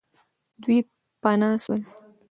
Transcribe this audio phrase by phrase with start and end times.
[0.61, 0.77] دوی
[1.21, 1.81] پنا سول.